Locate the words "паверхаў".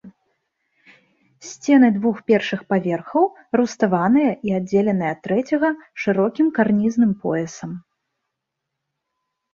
2.73-3.25